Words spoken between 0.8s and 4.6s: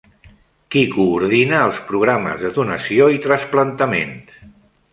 coordina els Programes de Donació i Trasplantaments?